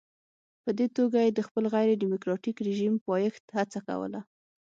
[0.63, 4.19] په دې توګه یې د خپل غیر ډیموکراټیک رژیم د پایښت هڅه کوله.